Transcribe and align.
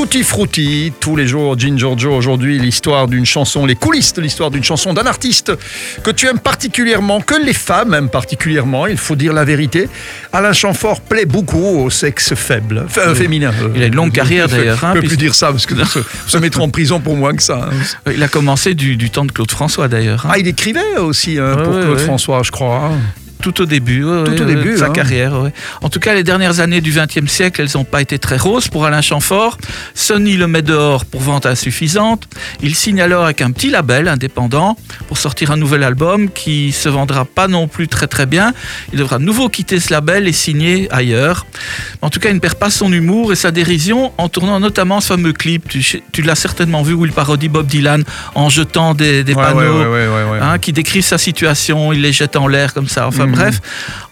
Tutti 0.00 0.22
Frutti, 0.24 0.92
tous 0.98 1.14
les 1.14 1.26
jours, 1.26 1.58
Ginger 1.58 1.90
Joe, 1.98 2.14
aujourd'hui, 2.14 2.58
l'histoire 2.58 3.06
d'une 3.06 3.26
chanson, 3.26 3.66
les 3.66 3.74
coulisses 3.76 4.14
de 4.14 4.22
l'histoire 4.22 4.50
d'une 4.50 4.64
chanson 4.64 4.94
d'un 4.94 5.04
artiste 5.04 5.52
que 6.02 6.10
tu 6.10 6.26
aimes 6.26 6.38
particulièrement, 6.38 7.20
que 7.20 7.34
les 7.34 7.52
femmes 7.52 7.92
aiment 7.92 8.08
particulièrement, 8.08 8.86
il 8.86 8.96
faut 8.96 9.14
dire 9.14 9.34
la 9.34 9.44
vérité. 9.44 9.90
Alain 10.32 10.54
Chamfort 10.54 11.02
plaît 11.02 11.26
beaucoup 11.26 11.58
au 11.84 11.90
sexe 11.90 12.34
faible, 12.34 12.84
enfin, 12.86 13.14
féminin. 13.14 13.52
Il 13.76 13.82
a 13.82 13.86
une 13.86 13.94
longue 13.94 14.10
carrière 14.12 14.48
Je 14.48 14.56
d'ailleurs. 14.56 14.82
hein, 14.84 14.94
ne 14.94 15.00
peux 15.02 15.06
plus 15.06 15.18
dire 15.18 15.34
ça 15.34 15.48
parce 15.52 15.66
que 15.66 15.74
se, 15.84 15.98
se 16.26 16.38
mettre 16.38 16.62
en 16.62 16.70
prison 16.70 16.98
pour 16.98 17.14
moins 17.14 17.34
que 17.34 17.42
ça. 17.42 17.68
hein. 17.70 18.10
Il 18.12 18.22
a 18.22 18.28
commencé 18.28 18.72
du, 18.74 18.96
du 18.96 19.10
temps 19.10 19.26
de 19.26 19.32
Claude 19.32 19.50
François 19.50 19.86
d'ailleurs. 19.86 20.24
hein. 20.24 20.30
Ah, 20.32 20.38
il 20.38 20.48
écrivait 20.48 20.96
aussi 20.96 21.38
hein, 21.38 21.56
pour 21.62 21.74
ouais, 21.74 21.82
Claude 21.82 21.98
ouais. 21.98 22.04
François, 22.04 22.40
je 22.42 22.50
crois. 22.50 22.90
Tout 23.40 23.62
au 23.62 23.66
début, 23.66 24.04
ouais, 24.04 24.24
Tout 24.24 24.32
ouais, 24.32 24.40
au 24.40 24.44
ouais, 24.44 24.54
début, 24.54 24.72
de 24.72 24.76
sa 24.76 24.86
hein. 24.86 24.90
carrière. 24.90 25.40
ouais. 25.40 25.52
En 25.82 25.88
tout 25.88 26.00
cas, 26.00 26.14
les 26.14 26.22
dernières 26.22 26.60
années 26.60 26.80
du 26.80 26.92
XXe 26.92 27.30
siècle, 27.30 27.60
elles 27.60 27.70
n'ont 27.74 27.84
pas 27.84 28.00
été 28.00 28.18
très 28.18 28.36
roses 28.36 28.68
pour 28.68 28.84
Alain 28.84 29.00
Chamfort. 29.00 29.58
Sony 29.94 30.36
le 30.36 30.46
met 30.46 30.62
dehors 30.62 31.04
pour 31.04 31.20
vente 31.20 31.46
insuffisante. 31.46 32.28
Il 32.62 32.74
signe 32.74 33.00
alors 33.00 33.24
avec 33.24 33.40
un 33.42 33.50
petit 33.50 33.70
label 33.70 34.08
indépendant 34.08 34.76
pour 35.08 35.18
sortir 35.18 35.50
un 35.50 35.56
nouvel 35.56 35.82
album 35.82 36.30
qui 36.30 36.72
se 36.72 36.88
vendra 36.88 37.24
pas 37.24 37.48
non 37.48 37.68
plus 37.68 37.88
très 37.88 38.06
très 38.06 38.26
bien. 38.26 38.52
Il 38.92 38.98
devra 38.98 39.18
de 39.18 39.24
nouveau 39.24 39.48
quitter 39.48 39.80
ce 39.80 39.92
label 39.92 40.28
et 40.28 40.32
signer 40.32 40.88
ailleurs. 40.90 41.46
En 42.02 42.10
tout 42.10 42.20
cas, 42.20 42.30
il 42.30 42.34
ne 42.34 42.40
perd 42.40 42.54
pas 42.54 42.70
son 42.70 42.92
humour 42.92 43.32
et 43.32 43.36
sa 43.36 43.50
dérision 43.50 44.12
en 44.18 44.28
tournant 44.28 44.60
notamment 44.60 45.00
ce 45.00 45.08
fameux 45.08 45.32
clip. 45.32 45.68
Tu, 45.68 46.02
tu 46.12 46.22
l'as 46.22 46.34
certainement 46.34 46.82
vu 46.82 46.94
où 46.94 47.04
il 47.04 47.12
parodie 47.12 47.48
Bob 47.48 47.66
Dylan 47.66 48.04
en 48.34 48.48
jetant 48.48 48.94
des, 48.94 49.24
panneaux 49.24 49.94
hein, 50.40 50.58
qui 50.58 50.72
décrit 50.72 51.02
sa 51.02 51.18
situation, 51.18 51.92
il 51.92 52.02
les 52.02 52.12
jette 52.12 52.36
en 52.36 52.46
l'air 52.46 52.74
comme 52.74 52.88
ça. 52.88 53.06
Enfin. 53.06 53.29
Bref, 53.30 53.60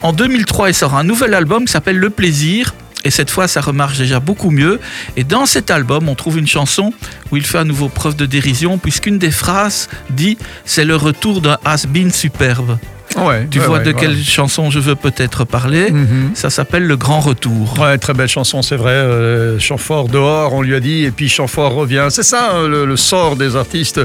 en 0.00 0.12
2003, 0.12 0.70
il 0.70 0.74
sort 0.74 0.94
un 0.94 1.04
nouvel 1.04 1.34
album 1.34 1.64
qui 1.64 1.72
s'appelle 1.72 1.98
Le 1.98 2.10
Plaisir. 2.10 2.74
Et 3.04 3.10
cette 3.10 3.30
fois, 3.30 3.46
ça 3.46 3.60
remarche 3.60 3.98
déjà 3.98 4.18
beaucoup 4.18 4.50
mieux. 4.50 4.80
Et 5.16 5.24
dans 5.24 5.46
cet 5.46 5.70
album, 5.70 6.08
on 6.08 6.14
trouve 6.14 6.38
une 6.38 6.48
chanson 6.48 6.92
où 7.30 7.36
il 7.36 7.46
fait 7.46 7.58
à 7.58 7.64
nouveau 7.64 7.88
preuve 7.88 8.16
de 8.16 8.26
dérision, 8.26 8.76
puisqu'une 8.78 9.18
des 9.18 9.30
phrases 9.30 9.88
dit 10.10 10.36
C'est 10.64 10.84
le 10.84 10.96
retour 10.96 11.40
d'un 11.40 11.58
has-been 11.64 12.10
superbe. 12.10 12.78
Ouais, 13.16 13.46
Tu 13.50 13.58
ouais, 13.58 13.66
vois 13.66 13.78
ouais, 13.78 13.84
de 13.84 13.92
quelle 13.92 14.16
chanson 14.22 14.70
je 14.70 14.78
veux 14.78 14.94
peut-être 14.94 15.44
parler 15.44 15.90
Mhm. 15.90 16.30
Ça 16.34 16.50
s'appelle 16.50 16.86
Le 16.86 16.96
Grand 16.96 17.20
Retour. 17.20 17.74
Ouais, 17.80 17.96
très 17.98 18.12
belle 18.14 18.28
chanson, 18.28 18.62
c'est 18.62 18.76
vrai. 18.76 18.92
Euh, 18.92 19.58
Chamfort 19.58 20.08
dehors, 20.08 20.52
on 20.54 20.62
lui 20.62 20.74
a 20.74 20.80
dit, 20.80 21.04
et 21.04 21.10
puis 21.10 21.28
Chamfort 21.28 21.72
revient. 21.74 22.08
C'est 22.10 22.22
ça, 22.22 22.50
hein, 22.54 22.68
le, 22.68 22.84
le 22.84 22.96
sort 22.96 23.36
des 23.36 23.56
artistes. 23.56 24.00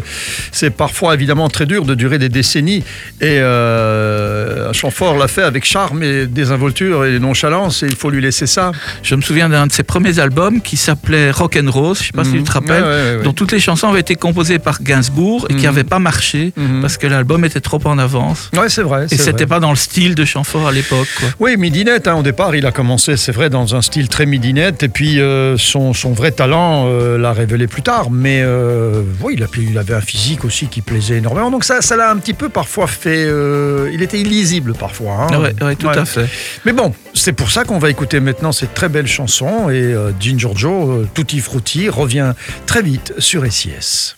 C'est 0.51 0.69
parfois 0.71 1.13
évidemment 1.13 1.49
très 1.49 1.65
dur 1.65 1.85
de 1.85 1.95
durer 1.95 2.17
des 2.17 2.29
décennies. 2.29 2.83
Et 3.21 3.39
euh, 3.39 4.71
Chamfort 4.73 5.17
l'a 5.17 5.27
fait 5.27 5.43
avec 5.43 5.65
charme 5.65 6.03
et 6.03 6.25
désinvolture 6.27 7.05
et 7.05 7.19
nonchalance, 7.19 7.83
et 7.83 7.87
il 7.87 7.95
faut 7.95 8.09
lui 8.09 8.21
laisser 8.21 8.47
ça. 8.47 8.71
Je 9.03 9.15
me 9.15 9.21
souviens 9.21 9.49
d'un 9.49 9.67
de 9.67 9.71
ses 9.71 9.83
premiers 9.83 10.19
albums 10.19 10.61
qui 10.61 10.77
s'appelait 10.77 11.31
Rock 11.31 11.59
and 11.61 11.69
Rose, 11.69 11.99
je 11.99 12.05
sais 12.07 12.11
pas 12.13 12.23
si 12.23 12.31
Mhm. 12.31 12.37
tu 12.37 12.43
te 12.43 12.51
rappelles, 12.51 13.21
dont 13.23 13.33
toutes 13.33 13.51
les 13.51 13.59
chansons 13.59 13.89
avaient 13.89 13.99
été 13.99 14.15
composées 14.15 14.59
par 14.59 14.81
Gainsbourg 14.81 15.45
et 15.49 15.53
qui 15.53 15.59
Mhm. 15.59 15.63
n'avaient 15.65 15.83
pas 15.83 15.99
marché 15.99 16.53
Mhm. 16.55 16.81
parce 16.81 16.97
que 16.97 17.07
l'album 17.07 17.43
était 17.45 17.59
trop 17.61 17.79
en 17.85 17.97
avance. 17.97 18.49
Ouais, 18.57 18.69
c'est 18.69 18.81
vrai. 18.81 18.92
Et 19.01 19.07
c'est 19.09 19.17
c'était 19.17 19.31
vrai. 19.45 19.45
pas 19.47 19.59
dans 19.59 19.69
le 19.71 19.75
style 19.75 20.15
de 20.15 20.25
Chamfort 20.25 20.67
à 20.67 20.71
l'époque. 20.71 21.07
Oui, 21.39 21.57
midinette, 21.57 22.07
hein, 22.07 22.15
au 22.15 22.23
départ, 22.23 22.55
il 22.55 22.65
a 22.65 22.71
commencé, 22.71 23.17
c'est 23.17 23.31
vrai, 23.31 23.49
dans 23.49 23.75
un 23.75 23.81
style 23.81 24.07
très 24.09 24.25
midinette, 24.25 24.83
et 24.83 24.87
puis 24.89 25.19
euh, 25.19 25.57
son, 25.57 25.93
son 25.93 26.11
vrai 26.13 26.31
talent 26.31 26.85
euh, 26.87 27.17
l'a 27.17 27.33
révélé 27.33 27.67
plus 27.67 27.81
tard, 27.81 28.11
mais 28.11 28.41
euh, 28.43 29.01
oui, 29.21 29.33
il, 29.37 29.43
a- 29.43 29.47
il 29.57 29.77
avait 29.77 29.93
un 29.95 30.01
physique 30.01 30.45
aussi 30.45 30.67
qui 30.67 30.81
plaisait 30.81 31.17
énormément, 31.17 31.51
donc 31.51 31.63
ça 31.63 31.81
ça 31.81 31.95
l'a 31.95 32.09
un 32.11 32.17
petit 32.17 32.33
peu 32.33 32.49
parfois 32.49 32.87
fait... 32.87 33.27
il 33.93 34.01
était 34.01 34.19
illisible 34.19 34.73
parfois. 34.73 35.27
hein. 35.31 35.39
Ouais, 35.61 35.75
tout 35.75 35.87
Ouais. 35.87 35.97
à 35.97 36.05
fait. 36.05 36.25
Mais 36.65 36.71
bon, 36.73 36.93
c'est 37.13 37.33
pour 37.33 37.51
ça 37.51 37.63
qu'on 37.63 37.79
va 37.79 37.89
écouter 37.89 38.19
maintenant 38.19 38.51
cette 38.51 38.73
très 38.73 38.89
belle 38.89 39.07
chanson, 39.07 39.69
et 39.69 39.93
Ginger 40.19 40.49
Joe, 40.55 41.05
Tutti 41.13 41.39
Frutti, 41.39 41.89
revient 41.89 42.33
très 42.65 42.81
vite 42.81 43.13
sur 43.19 43.43
SIS. 43.51 44.15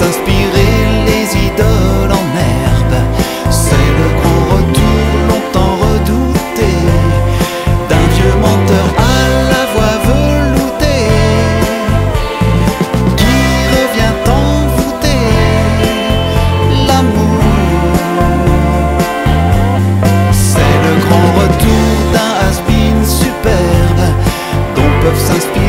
s'inspirer 0.00 0.76
les 1.08 1.26
idoles 1.48 2.14
en 2.20 2.26
herbe. 2.48 2.96
C'est 3.50 3.90
le 4.00 4.06
grand 4.18 4.42
retour 4.54 5.02
longtemps 5.30 5.74
redouté 5.84 6.72
d'un 7.88 8.06
vieux 8.16 8.36
menteur 8.46 8.86
à 9.14 9.20
la 9.52 9.62
voix 9.72 9.96
veloutée 10.08 11.08
qui 13.20 13.40
revient 13.76 14.16
envoûter 14.44 15.24
l'amour. 16.88 17.44
C'est 20.32 20.76
le 20.86 20.94
grand 21.04 21.28
retour 21.40 21.88
d'un 22.14 22.32
has 22.46 22.58
superbe 23.22 24.02
dont 24.76 24.92
peuvent 25.02 25.24
s'inspirer. 25.28 25.59